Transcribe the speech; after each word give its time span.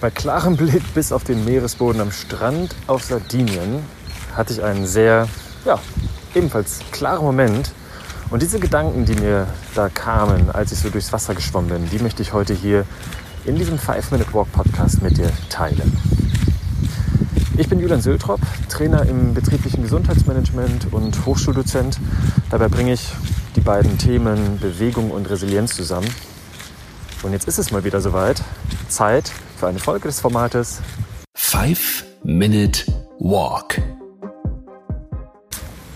Bei 0.00 0.10
klarem 0.10 0.56
Blick 0.56 0.82
bis 0.94 1.12
auf 1.12 1.24
den 1.24 1.44
Meeresboden 1.44 2.00
am 2.00 2.10
Strand 2.10 2.74
auf 2.86 3.04
Sardinien 3.04 3.82
hatte 4.36 4.52
ich 4.52 4.62
einen 4.62 4.86
sehr, 4.86 5.28
ja, 5.64 5.78
ebenfalls 6.34 6.80
klaren 6.90 7.24
Moment. 7.24 7.72
Und 8.30 8.42
diese 8.42 8.58
Gedanken, 8.58 9.04
die 9.04 9.14
mir 9.14 9.46
da 9.74 9.88
kamen, 9.88 10.50
als 10.50 10.72
ich 10.72 10.78
so 10.80 10.90
durchs 10.90 11.12
Wasser 11.12 11.34
geschwommen 11.34 11.70
bin, 11.70 11.90
die 11.90 12.02
möchte 12.02 12.22
ich 12.22 12.32
heute 12.32 12.52
hier 12.52 12.84
in 13.44 13.56
diesem 13.56 13.78
5-Minute-Walk-Podcast 13.78 15.02
mit 15.02 15.16
dir 15.16 15.30
teilen. 15.48 15.96
Ich 17.56 17.68
bin 17.68 17.78
Julian 17.78 18.00
Söltrop, 18.00 18.40
Trainer 18.68 19.06
im 19.06 19.32
betrieblichen 19.32 19.82
Gesundheitsmanagement 19.84 20.92
und 20.92 21.24
Hochschuldozent. 21.24 22.00
Dabei 22.50 22.68
bringe 22.68 22.92
ich 22.92 23.12
die 23.54 23.60
beiden 23.60 23.96
Themen 23.96 24.58
Bewegung 24.58 25.12
und 25.12 25.30
Resilienz 25.30 25.76
zusammen. 25.76 26.08
Und 27.22 27.32
jetzt 27.32 27.46
ist 27.46 27.58
es 27.58 27.70
mal 27.70 27.84
wieder 27.84 28.00
soweit. 28.00 28.42
Zeit 28.88 29.30
für 29.64 29.68
eine 29.68 29.78
Folge 29.78 30.08
des 30.08 30.20
Formates 30.20 30.82
5 31.36 32.04
Minute 32.22 32.84
Walk. 33.18 33.80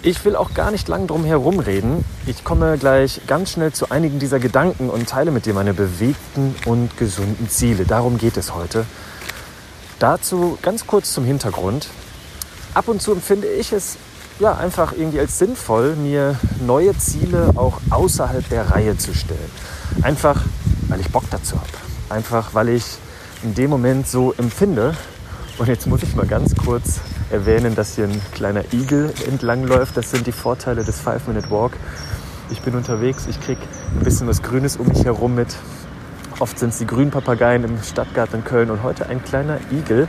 Ich 0.01 0.25
will 0.25 0.37
auch 0.37 0.55
gar 0.55 0.71
nicht 0.71 0.89
lang 0.89 1.07
drum 1.07 1.23
herum 1.27 1.59
reden. 1.59 2.03
Ich 2.27 2.45
komme 2.45 2.79
gleich 2.79 3.21
ganz 3.27 3.51
schnell 3.51 3.71
zu 3.75 3.91
einigen 3.91 4.19
dieser 4.19 4.39
Gedanken 4.39 4.89
und 4.89 5.11
teile 5.11 5.31
mit 5.31 5.45
dir 5.45 5.53
meine 5.53 5.75
bewegten 5.75 6.55
und 6.65 6.97
gesunden 6.97 7.51
Ziele. 7.51 7.85
Darum 7.85 8.17
geht 8.17 8.39
es 8.39 8.55
heute. 8.55 8.87
Dazu 9.99 10.57
ganz 10.63 10.87
kurz 10.87 11.13
zum 11.13 11.27
Hintergrund. 11.27 11.89
Ab 12.73 12.89
und 12.89 13.03
zu 13.03 13.13
empfinde 13.13 13.49
ich 13.49 13.75
es 13.75 13.99
ja 14.39 14.57
einfach 14.57 14.95
irgendwie 14.97 15.21
als 15.21 15.39
sinnvoll, 15.39 15.95
mir 15.95 16.41
neue 16.67 16.97
Ziele 16.97 17.51
auch 17.55 17.83
außerhalb 17.91 18.49
der 18.49 18.71
Reihe 18.71 18.97
zu 18.97 19.13
stellen. 19.13 19.51
Einfach, 20.01 20.41
weil 20.89 21.01
ich 21.01 21.11
Bock 21.11 21.25
dazu 21.31 21.57
habe. 21.57 21.69
Einfach, 22.09 22.55
weil 22.55 22.71
ich 22.71 22.97
in 23.43 23.55
dem 23.55 23.71
Moment 23.71 24.07
so 24.07 24.35
empfinde. 24.37 24.95
Und 25.59 25.69
jetzt 25.69 25.87
muss 25.87 26.03
ich 26.03 26.15
mal 26.15 26.27
ganz 26.27 26.55
kurz 26.55 27.01
erwähnen, 27.31 27.75
dass 27.75 27.97
hier 27.97 28.05
ein 28.05 28.21
kleiner 28.33 28.63
Igel 28.73 29.13
entlangläuft. 29.27 29.97
Das 29.97 30.11
sind 30.11 30.27
die 30.27 30.33
Vorteile 30.33 30.85
des 30.85 31.01
Five-Minute-Walk. 31.01 31.73
Ich 32.51 32.63
bin 32.63 32.75
unterwegs, 32.75 33.27
ich 33.29 33.41
kriege 33.41 33.61
ein 33.95 34.05
bisschen 34.05 34.27
was 34.29 34.43
Grünes 34.43 34.77
um 34.77 34.89
mich 34.89 35.05
herum 35.05 35.35
mit. 35.35 35.57
Oft 36.39 36.59
sind 36.59 36.71
es 36.71 36.79
die 36.79 36.87
Grünpapageien 36.87 37.65
im 37.65 37.83
Stadtgarten 37.83 38.41
in 38.41 38.45
Köln 38.45 38.71
und 38.71 38.83
heute 38.83 39.07
ein 39.09 39.23
kleiner 39.23 39.59
Igel. 39.73 40.09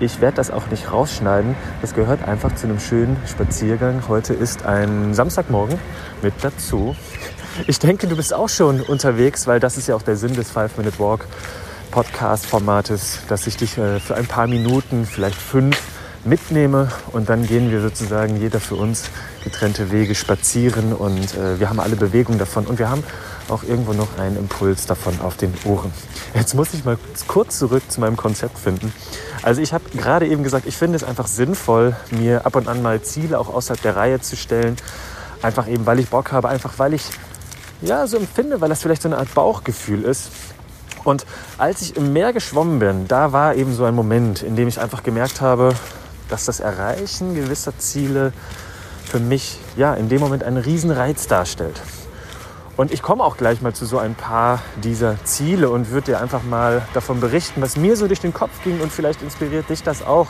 Ich 0.00 0.20
werde 0.20 0.36
das 0.36 0.50
auch 0.50 0.66
nicht 0.68 0.90
rausschneiden. 0.90 1.54
Das 1.80 1.94
gehört 1.94 2.26
einfach 2.26 2.54
zu 2.54 2.66
einem 2.66 2.80
schönen 2.80 3.16
Spaziergang. 3.26 4.02
Heute 4.08 4.32
ist 4.34 4.64
ein 4.64 5.14
Samstagmorgen 5.14 5.78
mit 6.22 6.34
dazu. 6.40 6.96
Ich 7.66 7.78
denke, 7.78 8.08
du 8.08 8.16
bist 8.16 8.34
auch 8.34 8.48
schon 8.48 8.80
unterwegs, 8.80 9.46
weil 9.46 9.60
das 9.60 9.76
ist 9.76 9.86
ja 9.86 9.94
auch 9.94 10.02
der 10.02 10.16
Sinn 10.16 10.34
des 10.34 10.50
Five-Minute-Walk. 10.50 11.26
Podcast-Formates, 11.92 13.20
dass 13.28 13.46
ich 13.46 13.56
dich 13.56 13.78
äh, 13.78 14.00
für 14.00 14.16
ein 14.16 14.26
paar 14.26 14.48
Minuten, 14.48 15.06
vielleicht 15.06 15.36
fünf, 15.36 15.80
mitnehme 16.24 16.88
und 17.12 17.28
dann 17.28 17.46
gehen 17.46 17.70
wir 17.70 17.80
sozusagen 17.80 18.36
jeder 18.40 18.60
für 18.60 18.76
uns 18.76 19.10
getrennte 19.42 19.90
Wege 19.90 20.14
spazieren 20.14 20.92
und 20.92 21.34
äh, 21.34 21.58
wir 21.58 21.68
haben 21.68 21.80
alle 21.80 21.96
Bewegung 21.96 22.38
davon 22.38 22.66
und 22.66 22.78
wir 22.78 22.88
haben 22.88 23.02
auch 23.48 23.64
irgendwo 23.64 23.92
noch 23.92 24.18
einen 24.18 24.36
Impuls 24.36 24.86
davon 24.86 25.20
auf 25.20 25.36
den 25.36 25.52
Ohren. 25.64 25.92
Jetzt 26.34 26.54
muss 26.54 26.74
ich 26.74 26.84
mal 26.84 26.96
kurz 27.26 27.58
zurück 27.58 27.82
zu 27.88 28.00
meinem 28.00 28.16
Konzept 28.16 28.58
finden. 28.58 28.92
Also 29.42 29.60
ich 29.60 29.72
habe 29.72 29.84
gerade 29.96 30.26
eben 30.26 30.44
gesagt, 30.44 30.66
ich 30.66 30.76
finde 30.76 30.96
es 30.96 31.04
einfach 31.04 31.26
sinnvoll, 31.26 31.96
mir 32.10 32.46
ab 32.46 32.56
und 32.56 32.68
an 32.68 32.82
mal 32.82 33.02
Ziele 33.02 33.38
auch 33.38 33.52
außerhalb 33.52 33.82
der 33.82 33.96
Reihe 33.96 34.20
zu 34.20 34.36
stellen. 34.36 34.76
Einfach 35.42 35.66
eben, 35.66 35.86
weil 35.86 35.98
ich 35.98 36.08
Bock 36.08 36.30
habe, 36.30 36.48
einfach 36.48 36.74
weil 36.78 36.94
ich 36.94 37.02
ja 37.80 38.06
so 38.06 38.16
empfinde, 38.16 38.60
weil 38.60 38.68
das 38.68 38.80
vielleicht 38.80 39.02
so 39.02 39.08
eine 39.08 39.18
Art 39.18 39.34
Bauchgefühl 39.34 40.04
ist. 40.04 40.30
Und 41.04 41.26
als 41.58 41.82
ich 41.82 41.96
im 41.96 42.12
Meer 42.12 42.32
geschwommen 42.32 42.78
bin, 42.78 43.08
da 43.08 43.32
war 43.32 43.54
eben 43.54 43.74
so 43.74 43.84
ein 43.84 43.94
Moment, 43.94 44.42
in 44.42 44.56
dem 44.56 44.68
ich 44.68 44.80
einfach 44.80 45.02
gemerkt 45.02 45.40
habe, 45.40 45.74
dass 46.28 46.44
das 46.44 46.60
Erreichen 46.60 47.34
gewisser 47.34 47.76
Ziele 47.78 48.32
für 49.04 49.20
mich 49.20 49.58
ja 49.76 49.94
in 49.94 50.08
dem 50.08 50.20
Moment 50.20 50.44
einen 50.44 50.56
Riesenreiz 50.56 51.26
darstellt. 51.26 51.80
Und 52.76 52.90
ich 52.90 53.02
komme 53.02 53.22
auch 53.22 53.36
gleich 53.36 53.60
mal 53.60 53.74
zu 53.74 53.84
so 53.84 53.98
ein 53.98 54.14
paar 54.14 54.62
dieser 54.82 55.22
Ziele 55.24 55.68
und 55.68 55.90
würde 55.90 56.12
dir 56.12 56.20
einfach 56.20 56.42
mal 56.42 56.82
davon 56.94 57.20
berichten, 57.20 57.60
was 57.60 57.76
mir 57.76 57.96
so 57.96 58.06
durch 58.06 58.20
den 58.20 58.32
Kopf 58.32 58.62
ging 58.64 58.80
und 58.80 58.90
vielleicht 58.90 59.22
inspiriert 59.22 59.68
dich 59.68 59.82
das 59.82 60.02
auch, 60.02 60.28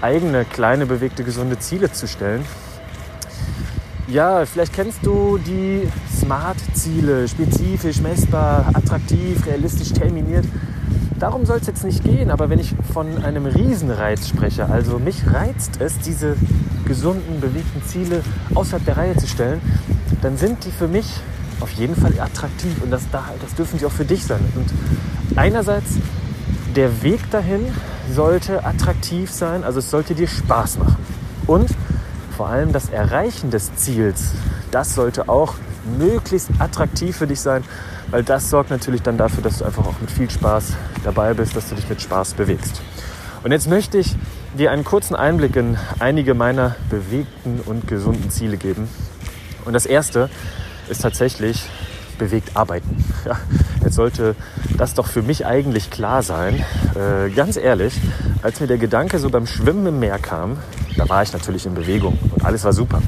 eigene 0.00 0.44
kleine 0.44 0.86
bewegte 0.86 1.24
gesunde 1.24 1.58
Ziele 1.58 1.92
zu 1.92 2.06
stellen. 2.06 2.46
Ja, 4.10 4.44
vielleicht 4.44 4.72
kennst 4.72 5.06
du 5.06 5.38
die 5.38 5.86
Smart-Ziele, 6.18 7.28
spezifisch, 7.28 8.00
messbar, 8.00 8.68
attraktiv, 8.74 9.46
realistisch 9.46 9.92
terminiert. 9.92 10.44
Darum 11.20 11.46
soll 11.46 11.58
es 11.58 11.68
jetzt 11.68 11.84
nicht 11.84 12.02
gehen, 12.02 12.32
aber 12.32 12.50
wenn 12.50 12.58
ich 12.58 12.74
von 12.92 13.22
einem 13.22 13.46
Riesenreiz 13.46 14.26
spreche, 14.26 14.66
also 14.66 14.98
mich 14.98 15.32
reizt 15.32 15.80
es, 15.80 15.96
diese 16.00 16.34
gesunden, 16.86 17.40
bewegten 17.40 17.84
Ziele 17.86 18.22
außerhalb 18.52 18.84
der 18.84 18.96
Reihe 18.96 19.16
zu 19.16 19.28
stellen, 19.28 19.60
dann 20.22 20.36
sind 20.36 20.64
die 20.64 20.72
für 20.72 20.88
mich 20.88 21.06
auf 21.60 21.70
jeden 21.72 21.94
Fall 21.94 22.18
attraktiv 22.18 22.82
und 22.82 22.90
das, 22.90 23.02
das 23.12 23.54
dürfen 23.54 23.78
sie 23.78 23.86
auch 23.86 23.92
für 23.92 24.04
dich 24.04 24.24
sein. 24.24 24.40
Und 24.56 25.38
einerseits, 25.38 25.98
der 26.74 27.02
Weg 27.04 27.30
dahin 27.30 27.60
sollte 28.12 28.64
attraktiv 28.64 29.30
sein, 29.30 29.62
also 29.62 29.78
es 29.78 29.88
sollte 29.88 30.16
dir 30.16 30.26
Spaß 30.26 30.78
machen. 30.78 30.96
Und 31.46 31.70
vor 32.40 32.48
allem 32.48 32.72
das 32.72 32.88
Erreichen 32.88 33.50
des 33.50 33.76
Ziels, 33.76 34.30
das 34.70 34.94
sollte 34.94 35.28
auch 35.28 35.56
möglichst 35.98 36.48
attraktiv 36.58 37.14
für 37.14 37.26
dich 37.26 37.38
sein, 37.38 37.62
weil 38.10 38.22
das 38.24 38.48
sorgt 38.48 38.70
natürlich 38.70 39.02
dann 39.02 39.18
dafür, 39.18 39.42
dass 39.42 39.58
du 39.58 39.66
einfach 39.66 39.84
auch 39.84 40.00
mit 40.00 40.10
viel 40.10 40.30
Spaß 40.30 40.72
dabei 41.04 41.34
bist, 41.34 41.54
dass 41.54 41.68
du 41.68 41.74
dich 41.74 41.86
mit 41.90 42.00
Spaß 42.00 42.32
bewegst. 42.32 42.80
Und 43.44 43.52
jetzt 43.52 43.68
möchte 43.68 43.98
ich 43.98 44.16
dir 44.56 44.70
einen 44.70 44.84
kurzen 44.84 45.14
Einblick 45.14 45.54
in 45.54 45.76
einige 45.98 46.32
meiner 46.32 46.76
bewegten 46.88 47.60
und 47.60 47.86
gesunden 47.86 48.30
Ziele 48.30 48.56
geben. 48.56 48.88
Und 49.66 49.74
das 49.74 49.84
erste 49.84 50.30
ist 50.88 51.02
tatsächlich 51.02 51.68
bewegt 52.18 52.56
arbeiten. 52.56 53.04
Ja, 53.26 53.38
jetzt 53.84 53.96
sollte 53.96 54.34
das 54.78 54.94
doch 54.94 55.06
für 55.06 55.20
mich 55.20 55.44
eigentlich 55.44 55.90
klar 55.90 56.22
sein. 56.22 56.64
Äh, 56.94 57.28
ganz 57.28 57.58
ehrlich, 57.58 58.00
als 58.40 58.60
mir 58.60 58.66
der 58.66 58.78
Gedanke 58.78 59.18
so 59.18 59.28
beim 59.28 59.46
Schwimmen 59.46 59.84
im 59.84 59.98
Meer 60.00 60.18
kam, 60.18 60.56
da 60.96 61.08
war 61.08 61.22
ich 61.22 61.32
natürlich 61.32 61.66
in 61.66 61.74
Bewegung 61.74 62.18
und 62.34 62.44
alles 62.44 62.64
war 62.64 62.72
super. 62.72 63.00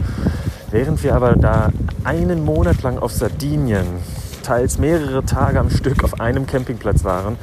Während 0.70 1.02
wir 1.02 1.14
aber 1.14 1.36
da 1.36 1.70
einen 2.04 2.44
Monat 2.44 2.82
lang 2.82 2.98
auf 2.98 3.12
Sardinien, 3.12 3.86
teils 4.42 4.78
mehrere 4.78 5.24
Tage 5.24 5.60
am 5.60 5.70
Stück 5.70 6.02
auf 6.02 6.20
einem 6.20 6.46
Campingplatz 6.46 7.04
waren, 7.04 7.36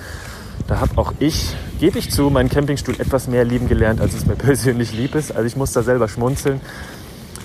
da 0.67 0.79
habe 0.79 0.97
auch 0.97 1.13
ich, 1.19 1.55
gebe 1.79 1.97
ich 1.97 2.11
zu, 2.11 2.29
meinen 2.29 2.49
Campingstuhl 2.49 2.95
etwas 2.99 3.27
mehr 3.27 3.43
lieben 3.43 3.67
gelernt, 3.67 4.01
als 4.01 4.13
es 4.13 4.25
mir 4.25 4.35
persönlich 4.37 4.93
lieb 4.93 5.15
ist. 5.15 5.31
Also 5.31 5.45
ich 5.45 5.55
muss 5.55 5.71
da 5.71 5.81
selber 5.81 6.07
schmunzeln. 6.07 6.61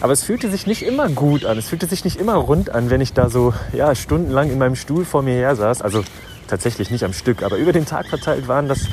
Aber 0.00 0.12
es 0.12 0.22
fühlte 0.22 0.50
sich 0.50 0.66
nicht 0.66 0.82
immer 0.82 1.08
gut 1.08 1.46
an. 1.46 1.56
Es 1.56 1.68
fühlte 1.68 1.86
sich 1.86 2.04
nicht 2.04 2.20
immer 2.20 2.34
rund 2.34 2.68
an, 2.68 2.90
wenn 2.90 3.00
ich 3.00 3.14
da 3.14 3.30
so 3.30 3.54
ja, 3.72 3.94
stundenlang 3.94 4.50
in 4.50 4.58
meinem 4.58 4.76
Stuhl 4.76 5.04
vor 5.06 5.22
mir 5.22 5.34
her 5.34 5.56
saß. 5.56 5.80
Also 5.80 6.04
tatsächlich 6.48 6.90
nicht 6.90 7.04
am 7.04 7.14
Stück, 7.14 7.42
aber 7.42 7.56
über 7.56 7.72
den 7.72 7.86
Tag 7.86 8.08
verteilt 8.08 8.48
waren 8.48 8.68
das 8.68 8.86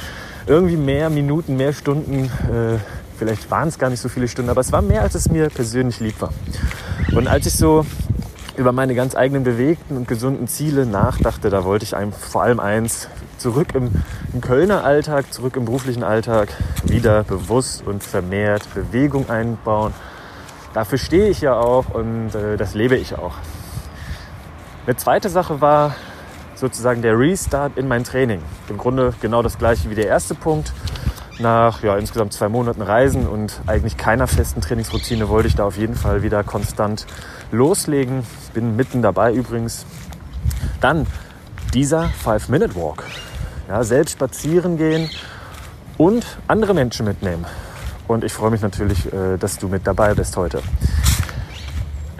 irgendwie 0.47 0.77
mehr 0.77 1.09
Minuten, 1.09 1.57
mehr 1.57 1.73
Stunden. 1.73 2.25
Äh, 2.49 2.77
vielleicht 3.21 3.51
waren 3.51 3.67
es 3.67 3.77
gar 3.77 3.91
nicht 3.91 3.99
so 3.99 4.09
viele 4.09 4.27
Stunden, 4.27 4.49
aber 4.49 4.61
es 4.61 4.71
war 4.71 4.81
mehr, 4.81 5.03
als 5.03 5.13
es 5.13 5.29
mir 5.29 5.49
persönlich 5.49 5.99
lieb 5.99 6.19
war. 6.21 6.33
Und 7.11 7.27
als 7.27 7.45
ich 7.45 7.53
so 7.53 7.85
über 8.57 8.71
meine 8.71 8.95
ganz 8.95 9.15
eigenen 9.15 9.43
bewegten 9.43 9.95
und 9.95 10.07
gesunden 10.07 10.47
Ziele 10.47 10.87
nachdachte, 10.87 11.51
da 11.51 11.63
wollte 11.63 11.85
ich 11.85 11.95
einem 11.95 12.13
vor 12.13 12.41
allem 12.41 12.59
eins, 12.59 13.09
zurück 13.37 13.75
im, 13.75 13.91
im, 14.33 14.41
Kölner 14.41 14.83
Alltag, 14.83 15.31
zurück 15.31 15.55
im 15.55 15.65
beruflichen 15.65 16.01
Alltag, 16.01 16.49
wieder 16.83 17.23
bewusst 17.23 17.85
und 17.85 18.03
vermehrt 18.03 18.63
Bewegung 18.73 19.29
einbauen. 19.29 19.93
Dafür 20.73 20.97
stehe 20.97 21.29
ich 21.29 21.41
ja 21.41 21.53
auch 21.53 21.93
und 21.93 22.33
äh, 22.33 22.57
das 22.57 22.73
lebe 22.73 22.95
ich 22.95 23.19
auch. 23.19 23.35
Eine 24.87 24.95
zweite 24.95 25.29
Sache 25.29 25.61
war 25.61 25.93
sozusagen 26.55 27.03
der 27.03 27.19
Restart 27.19 27.77
in 27.77 27.87
mein 27.87 28.03
Training. 28.03 28.41
Im 28.67 28.79
Grunde 28.79 29.13
genau 29.21 29.43
das 29.43 29.59
gleiche 29.59 29.91
wie 29.91 29.95
der 29.95 30.07
erste 30.07 30.33
Punkt. 30.33 30.73
Nach 31.41 31.81
ja, 31.81 31.97
insgesamt 31.97 32.33
zwei 32.33 32.49
Monaten 32.49 32.83
Reisen 32.83 33.27
und 33.27 33.61
eigentlich 33.65 33.97
keiner 33.97 34.27
festen 34.27 34.61
Trainingsroutine 34.61 35.27
wollte 35.27 35.47
ich 35.47 35.55
da 35.55 35.65
auf 35.65 35.75
jeden 35.75 35.95
Fall 35.95 36.21
wieder 36.21 36.43
konstant 36.43 37.07
loslegen. 37.51 38.23
Bin 38.53 38.75
mitten 38.75 39.01
dabei 39.01 39.33
übrigens. 39.33 39.87
Dann 40.81 41.07
dieser 41.73 42.09
Five-Minute-Walk. 42.09 43.05
Ja, 43.69 43.83
selbst 43.83 44.11
spazieren 44.11 44.77
gehen 44.77 45.09
und 45.97 46.25
andere 46.47 46.75
Menschen 46.75 47.07
mitnehmen. 47.07 47.45
Und 48.07 48.23
ich 48.23 48.33
freue 48.33 48.51
mich 48.51 48.61
natürlich, 48.61 49.11
äh, 49.11 49.37
dass 49.37 49.57
du 49.57 49.67
mit 49.67 49.87
dabei 49.87 50.13
bist 50.13 50.37
heute. 50.37 50.61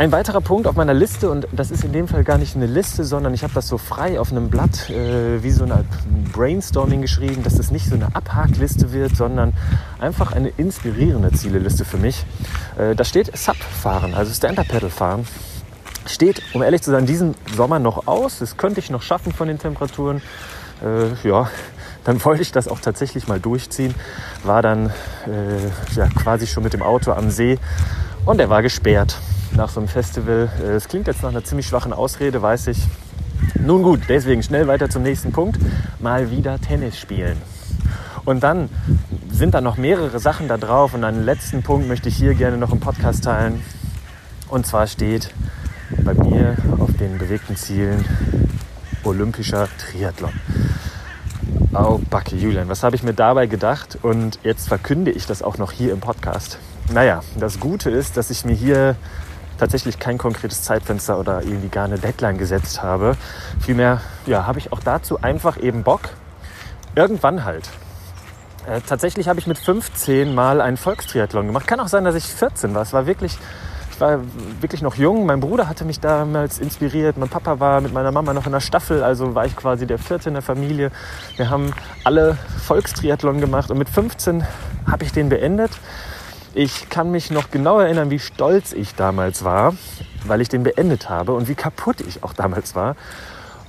Ein 0.02 0.12
weiterer 0.12 0.42
Punkt 0.42 0.66
auf 0.66 0.76
meiner 0.76 0.96
Liste, 0.96 1.30
und 1.30 1.48
das 1.52 1.70
ist 1.70 1.84
in 1.84 1.94
dem 1.94 2.08
Fall 2.08 2.24
gar 2.24 2.40
nicht 2.40 2.56
eine 2.56 2.66
Liste, 2.66 3.04
sondern 3.04 3.36
ich 3.36 3.44
habe 3.44 3.54
das 3.54 3.68
so 3.68 3.78
frei 3.78 4.20
auf 4.20 4.32
einem 4.32 4.50
Blatt 4.50 4.90
äh, 4.90 5.44
wie 5.44 5.52
so 5.52 5.64
eine 5.64 5.86
Brainstorming 6.34 7.04
geschrieben, 7.04 7.44
dass 7.44 7.60
es 7.60 7.70
nicht 7.70 7.88
so 7.88 7.94
eine 7.94 8.16
Abhakliste 8.16 8.94
wird, 8.94 9.16
sondern 9.16 9.54
einfach 10.00 10.32
eine 10.32 10.50
inspirierende 10.58 11.32
Zieleliste 11.34 11.86
für 11.86 11.98
mich. 11.98 12.26
Äh, 12.80 12.96
da 12.96 13.04
steht 13.04 13.38
Sub 13.38 13.58
fahren, 13.58 14.16
also 14.16 14.34
Stand-Up-Pedal 14.34 14.90
fahren. 14.90 15.28
Steht, 16.08 16.42
um 16.56 16.64
ehrlich 16.64 16.82
zu 16.82 16.90
sein, 16.90 17.06
diesen 17.06 17.36
Sommer 17.56 17.78
noch 17.78 18.08
aus. 18.08 18.40
Das 18.40 18.58
könnte 18.58 18.80
ich 18.80 18.90
noch 18.90 19.04
schaffen 19.04 19.32
von 19.32 19.50
den 19.50 19.60
Temperaturen. 19.60 20.24
Äh, 20.84 21.28
ja, 21.28 21.48
dann 22.06 22.26
wollte 22.26 22.42
ich 22.42 22.52
das 22.52 22.68
auch 22.68 22.80
tatsächlich 22.80 23.28
mal 23.28 23.40
durchziehen. 23.40 23.94
War 24.44 24.64
dann 24.64 24.88
äh, 25.28 25.94
ja, 25.96 26.08
quasi 26.08 26.48
schon 26.48 26.64
mit 26.64 26.74
dem 26.74 26.82
Auto 26.82 27.12
am 27.12 27.30
See 27.30 27.60
und 28.26 28.42
er 28.42 28.50
war 28.50 28.64
gesperrt 28.64 29.20
nach 29.56 29.70
so 29.70 29.80
einem 29.80 29.88
Festival. 29.88 30.50
Äh, 30.62 30.72
es 30.72 30.88
klingt 30.88 31.08
jetzt 31.08 31.24
nach 31.24 31.30
einer 31.30 31.44
ziemlich 31.44 31.68
schwachen 31.68 31.94
Ausrede, 31.94 32.42
weiß 32.42 32.68
ich. 32.68 32.88
Nun 33.60 33.84
gut, 33.84 34.02
deswegen 34.10 34.44
schnell 34.44 34.68
weiter 34.68 34.90
zum 34.90 35.04
nächsten 35.04 35.32
Punkt. 35.32 35.60
Mal 36.00 36.32
wieder 36.32 36.60
Tennis 36.60 36.98
spielen. 36.98 37.38
Und 38.26 38.44
dann 38.44 38.70
sind 39.32 39.54
da 39.54 39.62
noch 39.62 39.78
mehrere 39.78 40.20
Sachen 40.20 40.48
da 40.48 40.58
drauf. 40.58 40.94
Und 40.94 41.04
einen 41.04 41.24
letzten 41.24 41.64
Punkt 41.64 41.88
möchte 41.88 42.10
ich 42.10 42.16
hier 42.16 42.36
gerne 42.36 42.58
noch 42.58 42.72
im 42.72 42.80
Podcast 42.80 43.24
teilen. 43.24 43.62
Und 44.50 44.66
zwar 44.66 44.88
steht 44.88 45.34
bei 46.04 46.14
mir 46.14 46.56
auf 46.80 46.92
den 46.98 47.18
bewegten 47.18 47.56
Zielen 47.56 48.06
olympischer 49.04 49.68
Triathlon. 49.78 50.34
Oh, 51.74 52.00
Backe, 52.10 52.36
Julian, 52.36 52.70
was 52.70 52.84
habe 52.84 52.96
ich 52.96 53.04
mir 53.04 53.14
dabei 53.14 53.48
gedacht? 53.48 53.98
Und 54.02 54.40
jetzt 54.44 54.68
verkünde 54.68 55.12
ich 55.12 55.26
das 55.26 55.42
auch 55.42 55.58
noch 55.58 55.72
hier 55.72 55.94
im 55.94 56.00
Podcast. 56.00 56.60
Naja, 56.94 57.22
das 57.40 57.60
Gute 57.60 57.90
ist, 57.90 58.18
dass 58.18 58.30
ich 58.30 58.46
mir 58.46 58.54
hier 58.54 58.96
tatsächlich 59.62 60.00
kein 60.00 60.18
konkretes 60.18 60.64
Zeitfenster 60.64 61.20
oder 61.20 61.44
irgendwie 61.44 61.70
gar 61.70 61.86
eine 61.86 62.00
Deadline 62.00 62.40
gesetzt 62.40 62.82
habe. 62.82 63.16
Vielmehr 63.60 64.02
ja, 64.26 64.48
habe 64.48 64.58
ich 64.58 64.74
auch 64.74 64.80
dazu 64.80 65.22
einfach 65.22 65.62
eben 65.62 65.84
Bock. 65.84 66.02
Irgendwann 66.96 67.46
halt. 67.46 67.70
Äh, 68.66 68.82
tatsächlich 68.82 69.28
habe 69.28 69.40
ich 69.40 69.46
mit 69.46 69.60
15 69.60 70.34
mal 70.34 70.62
einen 70.62 70.78
Volkstriathlon 70.78 71.46
gemacht. 71.46 71.68
Kann 71.68 71.80
auch 71.80 71.90
sein, 71.90 72.04
dass 72.04 72.16
ich 72.16 72.26
14 72.26 72.74
war. 72.74 72.82
Es 72.82 72.92
war 72.92 73.06
wirklich, 73.06 73.38
ich 73.92 74.02
war 74.02 74.22
wirklich 74.62 74.82
noch 74.82 74.96
jung. 74.96 75.28
Mein 75.28 75.42
Bruder 75.42 75.70
hatte 75.70 75.86
mich 75.86 76.00
damals 76.00 76.58
inspiriert. 76.58 77.18
Mein 77.18 77.30
Papa 77.30 77.60
war 77.60 77.82
mit 77.82 77.94
meiner 77.94 78.12
Mama 78.12 78.34
noch 78.34 78.48
in 78.48 78.52
der 78.54 78.62
Staffel, 78.62 79.04
also 79.04 79.36
war 79.36 79.46
ich 79.46 79.56
quasi 79.56 79.86
der 79.86 80.00
vierte 80.00 80.30
in 80.30 80.34
der 80.34 80.42
Familie. 80.44 80.90
Wir 81.38 81.52
haben 81.52 81.72
alle 82.04 82.36
Volkstriathlon 82.66 83.40
gemacht 83.40 83.70
und 83.70 83.78
mit 83.78 83.90
15 83.90 84.44
habe 84.90 85.04
ich 85.04 85.12
den 85.12 85.30
beendet. 85.30 85.72
Ich 86.54 86.90
kann 86.90 87.12
mich 87.12 87.32
noch 87.32 87.50
genau 87.50 87.80
erinnern, 87.80 88.10
wie 88.10 88.20
stolz 88.20 88.74
ich 88.74 88.94
damals 88.96 89.46
war, 89.46 89.74
weil 90.26 90.42
ich 90.42 90.50
den 90.50 90.64
beendet 90.64 91.10
habe 91.10 91.32
und 91.34 91.48
wie 91.48 91.56
kaputt 91.56 92.02
ich 92.02 92.24
auch 92.24 92.34
damals 92.34 92.76
war. 92.76 92.98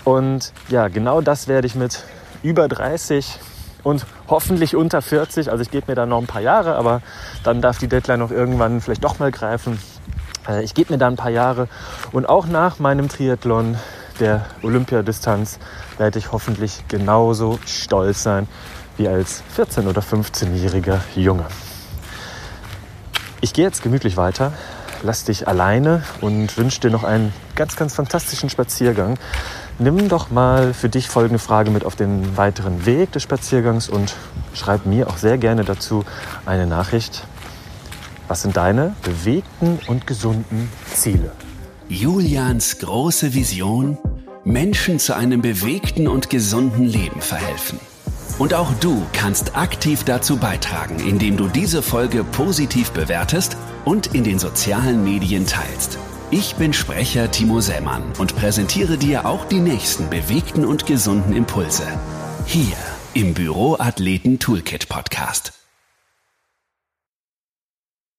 Und 0.02 0.52
ja, 0.68 0.88
genau 0.88 1.20
das 1.20 1.46
werde 1.46 1.68
ich 1.68 1.76
mit 1.76 2.02
über 2.42 2.66
30 2.66 3.38
und 3.84 4.04
hoffentlich 4.26 4.74
unter 4.74 5.00
40. 5.00 5.48
Also 5.48 5.62
ich 5.62 5.70
gebe 5.70 5.92
mir 5.92 5.94
da 5.94 6.06
noch 6.06 6.18
ein 6.18 6.26
paar 6.26 6.40
Jahre, 6.40 6.74
aber 6.74 7.02
dann 7.44 7.62
darf 7.62 7.78
die 7.78 7.86
Deadline 7.86 8.18
noch 8.18 8.32
irgendwann 8.32 8.80
vielleicht 8.80 9.04
doch 9.04 9.20
mal 9.20 9.30
greifen. 9.30 9.78
Äh, 10.48 10.64
ich 10.64 10.74
gebe 10.74 10.92
mir 10.92 10.98
da 10.98 11.06
ein 11.06 11.16
paar 11.16 11.30
Jahre 11.30 11.68
und 12.10 12.28
auch 12.28 12.46
nach 12.46 12.80
meinem 12.80 13.08
Triathlon 13.08 13.76
der 14.18 14.44
Olympiadistanz 14.62 15.60
werde 15.98 16.18
ich 16.18 16.32
hoffentlich 16.32 16.82
genauso 16.88 17.60
stolz 17.64 18.24
sein 18.24 18.48
wie 18.96 19.06
als 19.06 19.44
14- 19.56 19.88
oder 19.88 20.02
15-jähriger 20.02 20.98
Junge. 21.14 21.46
Ich 23.42 23.52
gehe 23.52 23.66
jetzt 23.66 23.82
gemütlich 23.82 24.16
weiter, 24.16 24.54
lass 25.02 25.24
dich 25.24 25.46
alleine 25.46 26.02
und 26.22 26.56
wünsche 26.56 26.80
dir 26.80 26.90
noch 26.90 27.04
einen 27.04 27.34
ganz, 27.54 27.76
ganz 27.76 27.94
fantastischen 27.94 28.48
Spaziergang 28.48 29.18
nimm 29.78 30.08
doch 30.08 30.30
mal 30.30 30.74
für 30.74 30.88
dich 30.88 31.08
folgende 31.08 31.38
Frage 31.38 31.70
mit 31.70 31.84
auf 31.84 31.96
den 31.96 32.36
weiteren 32.36 32.86
Weg 32.86 33.12
des 33.12 33.22
Spaziergangs 33.22 33.88
und 33.88 34.14
schreib 34.54 34.86
mir 34.86 35.08
auch 35.08 35.16
sehr 35.16 35.38
gerne 35.38 35.64
dazu 35.64 36.04
eine 36.46 36.66
Nachricht. 36.66 37.24
Was 38.28 38.42
sind 38.42 38.56
deine 38.56 38.94
bewegten 39.02 39.78
und 39.86 40.06
gesunden 40.06 40.70
Ziele? 40.94 41.32
Julians 41.88 42.78
große 42.78 43.34
Vision, 43.34 43.98
Menschen 44.44 44.98
zu 44.98 45.14
einem 45.14 45.42
bewegten 45.42 46.08
und 46.08 46.30
gesunden 46.30 46.84
Leben 46.84 47.20
verhelfen. 47.20 47.78
Und 48.38 48.54
auch 48.54 48.72
du 48.80 49.06
kannst 49.12 49.56
aktiv 49.56 50.04
dazu 50.04 50.36
beitragen, 50.36 50.98
indem 50.98 51.36
du 51.36 51.48
diese 51.48 51.82
Folge 51.82 52.24
positiv 52.24 52.90
bewertest 52.90 53.56
und 53.84 54.14
in 54.14 54.24
den 54.24 54.38
sozialen 54.38 55.04
Medien 55.04 55.46
teilst. 55.46 55.98
Ich 56.30 56.56
bin 56.56 56.72
Sprecher 56.72 57.30
Timo 57.30 57.60
Sämann 57.60 58.02
und 58.18 58.34
präsentiere 58.34 58.96
dir 58.96 59.26
auch 59.26 59.44
die 59.44 59.60
nächsten 59.60 60.08
bewegten 60.08 60.64
und 60.64 60.86
gesunden 60.86 61.34
Impulse. 61.34 61.86
Hier 62.46 62.76
im 63.14 63.34
Büroathleten 63.34 64.38
Toolkit 64.38 64.88
Podcast. 64.88 65.61